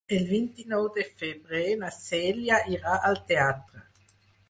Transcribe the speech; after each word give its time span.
El 0.15 0.23
vint-i-nou 0.29 0.87
de 0.95 1.03
febrer 1.19 1.63
na 1.83 1.93
Cèlia 1.99 2.61
irà 2.79 2.99
al 3.13 3.25
teatre. 3.33 3.89